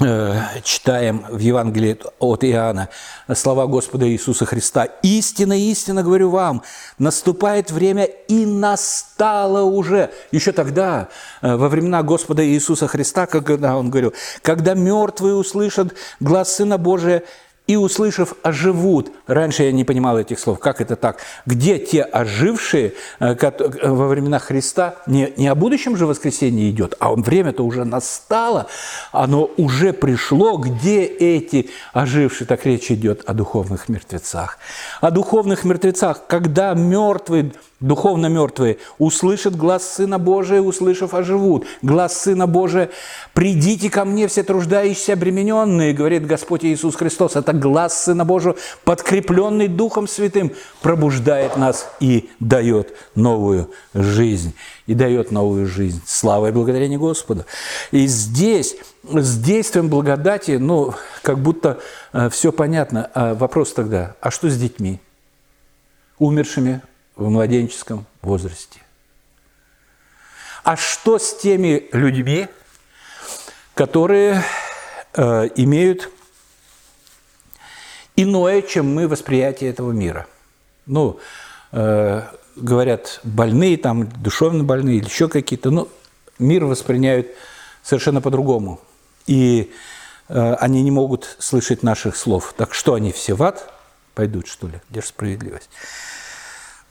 э, 0.00 0.34
читаем 0.64 1.24
в 1.30 1.38
Евангелии 1.38 1.98
от 2.18 2.44
Иоанна 2.44 2.88
слова 3.34 3.66
Господа 3.66 4.08
Иисуса 4.08 4.44
Христа. 4.44 4.84
«Истинно, 5.02 5.56
истинно 5.56 6.02
говорю 6.02 6.30
вам, 6.30 6.62
наступает 6.98 7.70
время 7.70 8.04
и 8.04 8.44
настало 8.44 9.62
уже». 9.62 10.10
Еще 10.32 10.52
тогда, 10.52 11.08
э, 11.42 11.54
во 11.54 11.68
времена 11.68 12.02
Господа 12.02 12.44
Иисуса 12.44 12.88
Христа, 12.88 13.26
когда 13.26 13.76
Он 13.76 13.90
говорил, 13.90 14.14
«Когда 14.42 14.74
мертвые 14.74 15.34
услышат 15.36 15.94
глаз 16.18 16.56
Сына 16.56 16.76
Божия, 16.76 17.22
и, 17.66 17.76
услышав, 17.76 18.34
оживут. 18.42 19.10
Раньше 19.26 19.64
я 19.64 19.72
не 19.72 19.84
понимал 19.84 20.18
этих 20.18 20.38
слов. 20.38 20.58
Как 20.58 20.80
это 20.80 20.96
так? 20.96 21.18
Где 21.46 21.78
те 21.78 22.02
ожившие 22.02 22.94
э, 23.18 23.34
э, 23.40 23.90
во 23.90 24.08
времена 24.08 24.38
Христа? 24.38 24.96
Не, 25.06 25.32
не 25.36 25.48
о 25.48 25.54
будущем 25.54 25.96
же 25.96 26.06
воскресенье 26.06 26.70
идет, 26.70 26.94
а 27.00 27.12
время-то 27.14 27.64
уже 27.64 27.84
настало, 27.84 28.66
оно 29.12 29.50
уже 29.56 29.92
пришло. 29.92 30.56
Где 30.58 31.04
эти 31.04 31.70
ожившие? 31.92 32.46
Так 32.46 32.64
речь 32.66 32.90
идет 32.90 33.22
о 33.26 33.34
духовных 33.34 33.88
мертвецах. 33.88 34.58
О 35.00 35.10
духовных 35.10 35.64
мертвецах, 35.64 36.26
когда 36.26 36.74
мертвые 36.74 37.52
Духовно 37.80 38.26
мертвые 38.26 38.78
услышат 38.96 39.54
глаз 39.54 39.86
Сына 39.86 40.18
Божия, 40.18 40.62
услышав, 40.62 41.12
оживут. 41.12 41.66
Глаз 41.82 42.22
Сына 42.22 42.46
Божия, 42.46 42.88
придите 43.34 43.90
ко 43.90 44.06
мне, 44.06 44.28
все 44.28 44.42
труждающиеся, 44.42 45.12
обремененные, 45.12 45.92
говорит 45.92 46.26
Господь 46.26 46.64
Иисус 46.64 46.96
Христос. 46.96 47.36
Это 47.36 47.52
глаз 47.52 48.04
Сына 48.04 48.24
Божия, 48.24 48.54
подкрепленный 48.84 49.68
Духом 49.68 50.08
Святым, 50.08 50.52
пробуждает 50.80 51.58
нас 51.58 51.90
и 52.00 52.30
дает 52.40 52.94
новую 53.14 53.70
жизнь. 53.92 54.54
И 54.86 54.94
дает 54.94 55.30
новую 55.30 55.66
жизнь. 55.66 56.00
Слава 56.06 56.46
и 56.46 56.52
благодарение 56.52 56.98
Господу. 56.98 57.44
И 57.90 58.06
здесь 58.06 58.76
с 59.04 59.38
действием 59.38 59.90
благодати, 59.90 60.52
ну, 60.52 60.94
как 61.20 61.40
будто 61.40 61.78
э, 62.14 62.30
все 62.30 62.52
понятно. 62.52 63.10
А 63.12 63.34
вопрос 63.34 63.74
тогда, 63.74 64.14
а 64.22 64.30
что 64.30 64.48
с 64.48 64.56
детьми? 64.56 64.98
Умершими, 66.18 66.80
в 67.16 67.28
младенческом 67.28 68.06
возрасте. 68.22 68.80
А 70.62 70.76
что 70.76 71.18
с 71.18 71.36
теми 71.36 71.88
людьми, 71.92 72.48
которые 73.74 74.42
э, 75.14 75.48
имеют 75.56 76.10
иное, 78.16 78.62
чем 78.62 78.94
мы, 78.94 79.08
восприятие 79.08 79.70
этого 79.70 79.92
мира? 79.92 80.26
Ну, 80.86 81.18
э, 81.72 82.22
говорят, 82.56 83.20
больные, 83.22 83.76
там, 83.76 84.08
душевно 84.08 84.64
больные 84.64 84.96
или 84.96 85.04
еще 85.06 85.28
какие-то, 85.28 85.70
ну, 85.70 85.88
мир 86.38 86.64
воспринимают 86.64 87.28
совершенно 87.82 88.20
по-другому. 88.20 88.80
И 89.26 89.72
э, 90.28 90.54
они 90.54 90.82
не 90.82 90.90
могут 90.90 91.36
слышать 91.38 91.82
наших 91.82 92.16
слов. 92.16 92.54
Так 92.56 92.74
что 92.74 92.94
они 92.94 93.12
все 93.12 93.34
в 93.34 93.42
ад 93.42 93.72
пойдут, 94.14 94.48
что 94.48 94.66
ли? 94.66 94.80
Где 94.90 95.00
же 95.00 95.06
справедливость? 95.06 95.70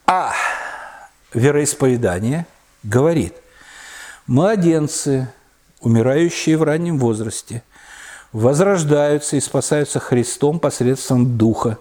А 0.08 0.34
вероисповедание 1.34 2.46
говорит, 2.84 3.34
младенцы, 4.28 5.30
умирающие 5.80 6.58
в 6.58 6.64
раннем 6.64 7.00
возрасте, 7.00 7.64
возрождаются 8.32 9.36
и 9.36 9.40
спасаются 9.40 10.00
Христом 10.00 10.60
посредством 10.60 11.38
Духа, 11.38 11.80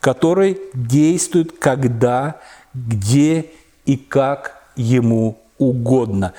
который 0.00 0.60
действует 0.74 1.58
когда, 1.58 2.40
где 2.74 3.46
и 3.86 3.96
как 3.96 4.62
ему 4.76 5.38
угодно. 5.58 6.34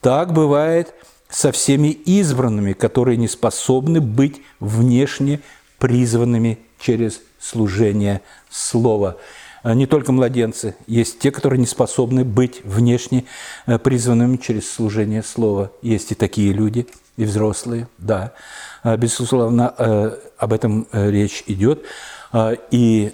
Так 0.00 0.32
бывает 0.32 0.94
со 1.30 1.50
всеми 1.50 1.88
избранными, 1.88 2.74
которые 2.74 3.16
не 3.16 3.28
способны 3.28 4.00
быть 4.00 4.42
внешне 4.60 5.40
призванными 5.78 6.58
через 6.78 7.20
служение 7.40 8.20
Слова. 8.50 9.16
А 9.64 9.72
не 9.74 9.86
только 9.86 10.12
младенцы, 10.12 10.76
есть 10.86 11.18
те, 11.20 11.30
которые 11.30 11.58
не 11.58 11.64
способны 11.66 12.22
быть 12.22 12.62
внешне 12.64 13.24
э, 13.64 13.78
призванными 13.78 14.36
через 14.36 14.70
служение 14.70 15.22
слова. 15.22 15.72
Есть 15.80 16.12
и 16.12 16.14
такие 16.14 16.52
люди, 16.52 16.86
и 17.16 17.24
взрослые, 17.24 17.88
да. 17.96 18.34
А, 18.82 18.94
безусловно, 18.98 19.74
э, 19.78 20.18
об 20.36 20.52
этом 20.52 20.86
э, 20.92 21.10
речь 21.10 21.44
идет. 21.46 21.82
А, 22.30 22.52
и 22.70 23.12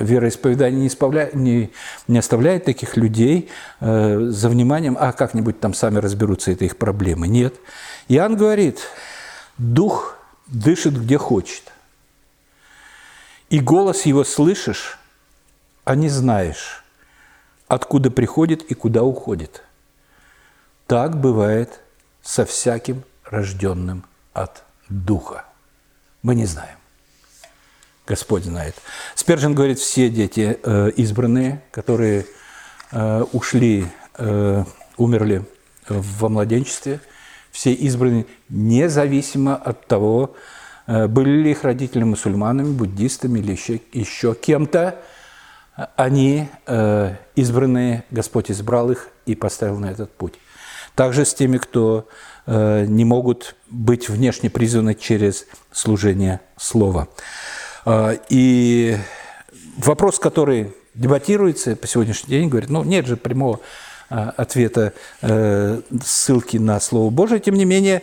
вероисповедание 0.00 0.80
не, 0.80 1.40
не, 1.40 1.70
не 2.08 2.18
оставляет 2.18 2.64
таких 2.64 2.96
людей 2.96 3.48
за 3.80 4.48
вниманием, 4.48 4.96
а 4.98 5.12
как-нибудь 5.12 5.60
там 5.60 5.74
сами 5.74 5.98
разберутся, 5.98 6.50
это 6.50 6.64
их 6.64 6.76
проблемы. 6.76 7.28
Нет. 7.28 7.54
Иоанн 8.08 8.36
говорит, 8.36 8.80
дух 9.58 10.18
дышит 10.48 11.00
где 11.00 11.18
хочет. 11.18 11.62
И 13.48 13.60
голос 13.60 14.06
его 14.06 14.24
слышишь, 14.24 14.98
а 15.88 15.94
не 15.94 16.10
знаешь, 16.10 16.84
откуда 17.66 18.10
приходит 18.10 18.62
и 18.70 18.74
куда 18.74 19.04
уходит. 19.04 19.62
Так 20.86 21.18
бывает 21.18 21.80
со 22.20 22.44
всяким 22.44 23.04
рожденным 23.24 24.04
от 24.34 24.64
Духа. 24.90 25.46
Мы 26.20 26.34
не 26.34 26.44
знаем. 26.44 26.76
Господь 28.06 28.44
знает. 28.44 28.74
Спержин 29.14 29.54
говорит, 29.54 29.78
все 29.78 30.10
дети 30.10 30.58
э, 30.62 30.90
избранные, 30.96 31.62
которые 31.70 32.26
э, 32.92 33.24
ушли, 33.32 33.86
э, 34.18 34.64
умерли 34.98 35.46
во 35.88 36.28
младенчестве, 36.28 37.00
все 37.50 37.72
избраны 37.72 38.26
независимо 38.50 39.56
от 39.56 39.86
того, 39.86 40.36
были 40.86 41.42
ли 41.42 41.50
их 41.52 41.64
родители 41.64 42.04
мусульманами, 42.04 42.72
буддистами 42.72 43.38
или 43.38 43.52
еще, 43.52 43.80
еще 43.94 44.34
кем-то. 44.34 45.00
Они 45.96 46.48
э, 46.66 47.14
избранные, 47.36 48.04
Господь 48.10 48.50
избрал 48.50 48.90
их 48.90 49.08
и 49.26 49.34
поставил 49.34 49.78
на 49.78 49.86
этот 49.86 50.10
путь. 50.10 50.34
Также 50.94 51.24
с 51.24 51.34
теми, 51.34 51.58
кто 51.58 52.08
э, 52.46 52.84
не 52.86 53.04
могут 53.04 53.54
быть 53.70 54.08
внешне 54.08 54.50
призваны 54.50 54.94
через 54.94 55.46
служение 55.70 56.40
Слова. 56.56 57.08
И 58.28 58.96
вопрос, 59.76 60.18
который 60.18 60.74
дебатируется 60.94 61.76
по 61.76 61.86
сегодняшний 61.86 62.30
день, 62.30 62.48
говорит, 62.48 62.70
ну 62.70 62.82
нет 62.84 63.06
же 63.06 63.16
прямого 63.16 63.60
а, 64.10 64.30
ответа 64.36 64.94
э, 65.20 65.80
ссылки 66.02 66.56
на 66.56 66.80
Слово 66.80 67.10
Божие. 67.10 67.40
Тем 67.40 67.54
не 67.54 67.64
менее, 67.64 68.02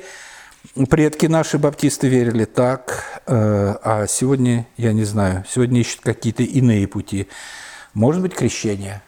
предки 0.90 1.26
наши 1.28 1.58
баптисты 1.58 2.08
верили 2.08 2.46
так, 2.46 3.22
э, 3.26 3.76
а 3.84 4.08
сегодня, 4.08 4.68
я 4.78 4.94
не 4.94 5.04
знаю, 5.04 5.46
сегодня 5.50 5.82
ищут 5.82 6.02
какие-то 6.02 6.44
иные 6.44 6.88
пути. 6.88 7.28
Может 7.94 8.22
быть, 8.22 8.34
крещение, 8.34 9.02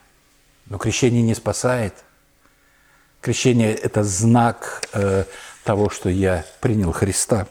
но 0.66 0.78
крещение 0.78 1.22
не 1.22 1.36
спасает. 1.36 1.94
Крещение– 3.22 3.74
это 3.76 4.04
знак 4.04 4.84
э, 4.94 5.26
того, 5.64 5.90
что 5.90 6.10
я 6.10 6.46
принял 6.62 6.92
Христа, 6.92 7.48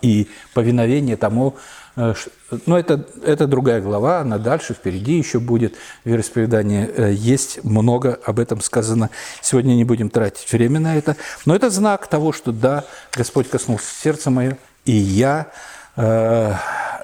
и 0.00 0.28
повиновение 0.54 1.16
тому, 1.16 1.56
Э, 1.56 1.85
но 1.96 2.78
это, 2.78 3.06
это 3.24 3.46
другая 3.46 3.80
глава, 3.80 4.20
она 4.20 4.36
дальше, 4.36 4.74
впереди 4.74 5.16
еще 5.16 5.38
будет 5.38 5.76
вероисповедание. 6.04 6.90
Э, 6.94 7.12
есть 7.12 7.64
много 7.64 8.20
об 8.24 8.38
этом 8.38 8.60
сказано. 8.60 9.08
Сегодня 9.40 9.72
не 9.72 9.84
будем 9.84 10.10
тратить 10.10 10.52
время 10.52 10.78
на 10.78 10.96
это. 10.98 11.16
Но 11.46 11.56
это 11.56 11.70
знак 11.70 12.06
того, 12.06 12.32
что 12.32 12.52
да, 12.52 12.84
Господь 13.14 13.48
коснулся 13.48 13.86
сердца 13.98 14.30
мое, 14.30 14.58
и 14.84 14.92
я 14.92 15.46
э, 15.96 16.52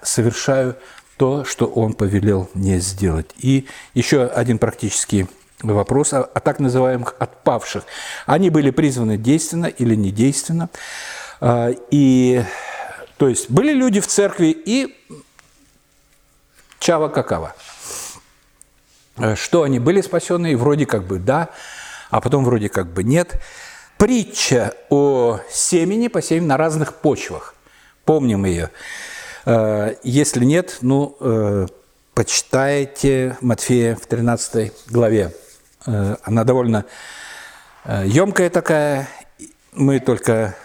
совершаю 0.03 0.77
то, 1.17 1.45
что 1.45 1.67
Он 1.67 1.95
повелел 1.95 2.51
мне 2.53 2.79
сделать. 2.79 3.31
И 3.39 3.67
еще 3.95 4.27
один 4.27 4.59
практический 4.59 5.27
вопрос 5.63 6.13
о, 6.13 6.23
о 6.23 6.41
так 6.41 6.59
называемых 6.59 7.15
отпавших. 7.19 7.85
Они 8.27 8.51
были 8.51 8.71
призваны 8.71 9.17
действенно 9.17 9.67
или 9.67 9.95
недейственно. 9.95 10.69
Э, 11.41 11.73
и 11.91 12.45
то 13.23 13.29
есть 13.29 13.49
были 13.49 13.73
люди 13.73 14.01
в 14.01 14.09
церкви 14.09 14.47
и 14.49 14.99
чава 16.81 17.07
какава. 17.07 17.55
Э, 19.17 19.37
что 19.37 19.63
они 19.63 19.79
были 19.79 20.01
спасенные? 20.01 20.57
Вроде 20.57 20.87
как 20.87 21.05
бы 21.05 21.21
да, 21.21 21.51
а 22.11 22.21
потом 22.21 22.45
вроде 22.45 22.69
как 22.69 22.89
бы 22.89 23.05
нет. 23.05 23.41
Притча 23.97 24.75
о 24.91 25.39
семени, 25.49 26.09
посеянном 26.09 26.49
на 26.49 26.57
разных 26.57 26.97
почвах. 26.97 27.55
Помним 28.05 28.45
ее. 28.45 28.71
Э, 29.45 29.95
если 30.03 30.45
нет, 30.45 30.79
ну, 30.81 31.17
э, 31.21 31.69
почитайте 32.15 33.39
Матфея 33.41 33.95
в 33.95 34.05
13 34.07 34.73
главе. 34.89 35.33
Она 35.87 36.43
довольно 36.43 36.87
емкая 37.87 38.51
такая. 38.51 39.09
Мы 39.71 40.01
только 40.01 40.57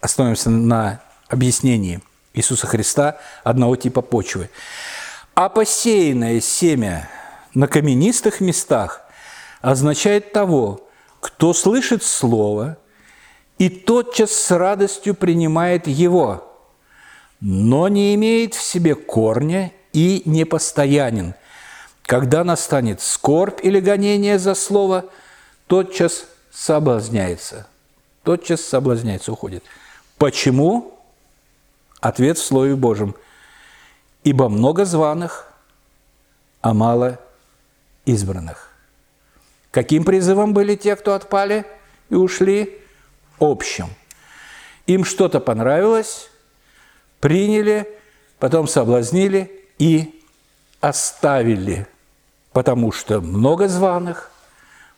остановимся 0.00 0.48
на 0.48 1.03
объяснении 1.28 2.00
Иисуса 2.32 2.66
Христа 2.66 3.18
одного 3.42 3.76
типа 3.76 4.02
почвы. 4.02 4.50
А 5.34 5.48
посеянное 5.48 6.40
семя 6.40 7.08
на 7.54 7.66
каменистых 7.68 8.40
местах 8.40 9.02
означает 9.60 10.32
того, 10.32 10.88
кто 11.20 11.54
слышит 11.54 12.02
Слово 12.02 12.76
и 13.58 13.68
тотчас 13.68 14.32
с 14.32 14.50
радостью 14.50 15.14
принимает 15.14 15.86
его, 15.86 16.52
но 17.40 17.88
не 17.88 18.14
имеет 18.14 18.54
в 18.54 18.62
себе 18.62 18.94
корня 18.94 19.72
и 19.92 20.22
непостоянен. 20.24 21.34
Когда 22.02 22.44
настанет 22.44 23.00
скорбь 23.00 23.64
или 23.64 23.80
гонение 23.80 24.38
за 24.38 24.54
Слово, 24.54 25.06
тотчас 25.66 26.26
соблазняется. 26.52 27.66
Тотчас 28.22 28.60
соблазняется, 28.60 29.32
уходит. 29.32 29.64
Почему? 30.18 30.93
Ответ 32.04 32.36
в 32.36 32.44
Слове 32.44 32.76
Божьем. 32.76 33.14
«Ибо 34.24 34.50
много 34.50 34.84
званых, 34.84 35.50
а 36.60 36.74
мало 36.74 37.18
избранных». 38.04 38.68
Каким 39.70 40.04
призывом 40.04 40.52
были 40.52 40.76
те, 40.76 40.96
кто 40.96 41.14
отпали 41.14 41.64
и 42.10 42.14
ушли? 42.14 42.78
Общим. 43.40 43.86
Им 44.86 45.06
что-то 45.06 45.40
понравилось, 45.40 46.28
приняли, 47.20 47.88
потом 48.38 48.68
соблазнили 48.68 49.64
и 49.78 50.22
оставили, 50.82 51.86
потому 52.52 52.92
что 52.92 53.22
много 53.22 53.66
званых, 53.66 54.30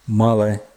мало 0.09 0.55
избранных. 0.55 0.76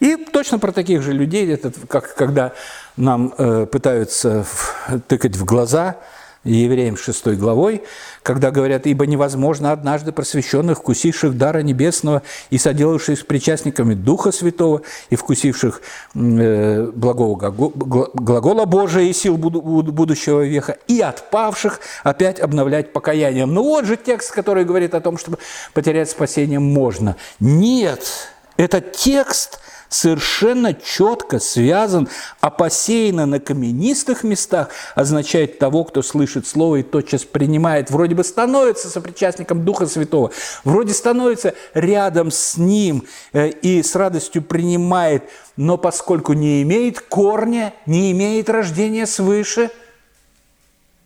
И 0.00 0.16
точно 0.16 0.58
про 0.58 0.72
таких 0.72 1.02
же 1.02 1.12
людей, 1.12 1.52
это 1.52 1.72
как 1.88 2.14
когда 2.14 2.52
нам 2.96 3.34
э, 3.36 3.66
пытаются 3.66 4.44
в, 4.44 5.00
тыкать 5.08 5.36
в 5.36 5.44
глаза 5.44 5.96
евреям 6.44 6.96
6 6.96 7.26
главой, 7.38 7.82
когда 8.22 8.50
говорят, 8.50 8.86
«Ибо 8.86 9.06
невозможно 9.06 9.72
однажды 9.72 10.12
просвещенных, 10.12 10.78
вкусивших 10.78 11.36
дара 11.36 11.60
небесного 11.60 12.22
и 12.50 12.58
соделавших 12.58 13.26
причастниками 13.26 13.94
Духа 13.94 14.30
Святого 14.30 14.82
и 15.10 15.16
вкусивших 15.16 15.80
э, 16.14 16.90
благого 16.94 17.36
глагола 17.36 18.64
Божия 18.66 19.04
и 19.04 19.12
сил 19.12 19.36
будущего 19.36 20.42
века, 20.42 20.76
и 20.86 21.00
отпавших 21.00 21.80
опять 22.02 22.40
обновлять 22.40 22.92
покаянием». 22.92 23.52
Ну 23.52 23.62
вот 23.62 23.86
же 23.86 23.96
текст, 23.96 24.32
который 24.32 24.64
говорит 24.64 24.94
о 24.94 25.00
том, 25.00 25.18
чтобы 25.18 25.38
потерять 25.72 26.10
спасение 26.10 26.58
можно. 26.58 27.16
Нет! 27.40 28.33
Этот 28.56 28.92
текст 28.92 29.58
совершенно 29.88 30.74
четко 30.74 31.38
связан, 31.38 32.08
а 32.40 32.50
посеяно 32.50 33.26
на 33.26 33.40
каменистых 33.40 34.24
местах 34.24 34.68
означает 34.94 35.58
того, 35.58 35.84
кто 35.84 36.02
слышит 36.02 36.46
Слово 36.46 36.76
и 36.76 36.82
тотчас 36.82 37.24
принимает. 37.24 37.90
Вроде 37.90 38.14
бы 38.14 38.24
становится 38.24 38.88
сопричастником 38.88 39.64
Духа 39.64 39.86
Святого, 39.86 40.32
вроде 40.64 40.94
становится 40.94 41.54
рядом 41.74 42.30
с 42.30 42.56
Ним 42.56 43.04
э, 43.32 43.48
и 43.48 43.82
с 43.82 43.94
радостью 43.94 44.42
принимает, 44.42 45.24
но 45.56 45.76
поскольку 45.78 46.32
не 46.32 46.62
имеет 46.62 47.00
корня, 47.00 47.74
не 47.86 48.12
имеет 48.12 48.48
рождения 48.48 49.06
свыше, 49.06 49.70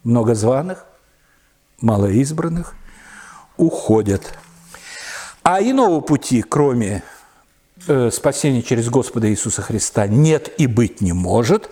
много 0.02 0.34
званых, 0.34 0.87
мало 1.80 2.06
избранных 2.06 2.74
уходят. 3.56 4.34
А 5.42 5.62
иного 5.62 6.00
пути, 6.00 6.42
кроме 6.42 7.02
Э, 7.86 8.10
спасения 8.12 8.62
через 8.62 8.88
Господа 8.88 9.30
Иисуса 9.30 9.62
Христа 9.62 10.06
нет 10.06 10.52
и 10.58 10.66
быть 10.66 11.00
не 11.00 11.12
может. 11.12 11.70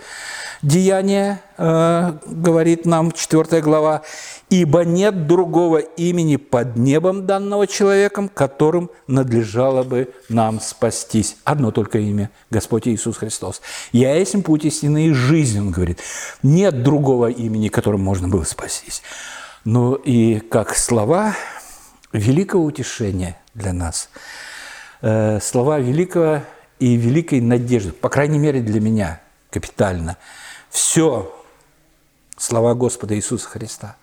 Деяние, 0.62 1.40
э, 1.58 2.12
говорит 2.26 2.86
нам 2.86 3.12
4 3.12 3.60
глава, 3.60 4.02
«Ибо 4.48 4.84
нет 4.84 5.26
другого 5.26 5.78
имени 5.78 6.36
под 6.36 6.76
небом 6.76 7.26
данного 7.26 7.66
человеком, 7.66 8.28
которым 8.28 8.90
надлежало 9.06 9.82
бы 9.82 10.08
нам 10.28 10.60
спастись». 10.60 11.36
Одно 11.44 11.72
только 11.72 11.98
имя– 11.98 12.30
Господь 12.50 12.86
Иисус 12.86 13.16
Христос. 13.16 13.60
«Я 13.92 14.14
есть 14.14 14.42
путь 14.44 14.64
истины 14.64 15.08
и 15.08 15.12
жизнь», 15.12 15.58
он 15.58 15.70
говорит. 15.70 15.98
Нет 16.42 16.82
другого 16.82 17.30
имени, 17.30 17.68
которым 17.68 18.02
можно 18.02 18.28
было 18.28 18.44
спастись. 18.44 19.02
Ну 19.64 19.94
и 19.94 20.38
как 20.38 20.76
слова 20.76 21.34
великого 22.12 22.64
утешения 22.64 23.38
для 23.54 23.72
нас– 23.72 24.08
Э, 25.02 25.40
слова 25.40 25.78
великого 25.78 26.42
и 26.78 26.96
великой 26.96 27.40
надежды, 27.40 27.92
по 27.92 28.08
крайней 28.08 28.38
мере 28.38 28.60
для 28.60 28.80
меня, 28.80 29.20
капитально. 29.50 30.16
Все 30.70 31.34
слова 32.36 32.74
Господа 32.74 33.14
Иисуса 33.14 33.48
Христа, 33.48 33.96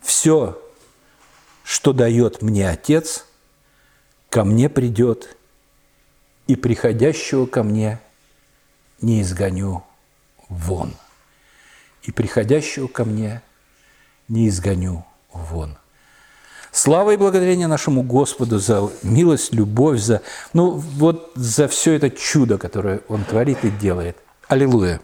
все, 0.00 0.60
что 1.64 1.92
дает 1.92 2.42
мне 2.42 2.68
Отец, 2.68 3.26
ко 4.28 4.44
мне 4.44 4.68
придет, 4.68 5.36
и 6.46 6.56
приходящего 6.56 7.46
ко 7.46 7.62
мне 7.62 8.00
не 9.00 9.22
изгоню 9.22 9.84
вон. 10.48 10.94
И 12.02 12.10
приходящего 12.10 12.88
ко 12.88 13.04
мне 13.04 13.42
не 14.28 14.48
изгоню 14.48 15.06
вон. 15.32 15.78
Слава 16.72 17.10
и 17.10 17.18
благодарение 17.18 17.66
нашему 17.66 18.02
Господу 18.02 18.58
за 18.58 18.88
милость, 19.02 19.52
любовь, 19.52 20.00
за, 20.00 20.22
ну, 20.54 20.70
вот 20.70 21.30
за 21.34 21.68
все 21.68 21.92
это 21.92 22.08
чудо, 22.08 22.56
которое 22.56 23.02
Он 23.08 23.24
творит 23.24 23.58
и 23.62 23.70
делает. 23.70 24.16
Аллилуйя! 24.48 25.02